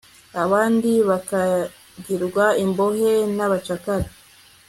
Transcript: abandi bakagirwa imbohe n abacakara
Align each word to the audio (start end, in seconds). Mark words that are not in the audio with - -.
abandi 0.43 0.91
bakagirwa 1.09 2.45
imbohe 2.63 3.11
n 3.35 3.37
abacakara 3.45 4.07